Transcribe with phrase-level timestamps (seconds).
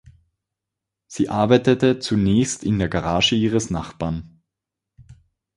[1.05, 4.41] Sie arbeitete zunächst in der Garage ihres Nachbarn.